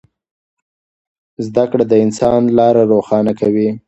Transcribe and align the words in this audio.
زده 1.45 1.63
کړه 1.71 1.83
د 1.87 1.93
انسان 2.05 2.41
لاره 2.57 2.81
روښانه 2.91 3.33
کوي. 3.39 3.69